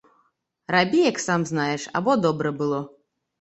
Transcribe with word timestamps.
Рабі, 0.75 1.01
як 1.07 1.21
сам 1.25 1.45
знаеш, 1.51 1.85
або 2.01 2.17
добра 2.25 2.55
было. 2.63 2.81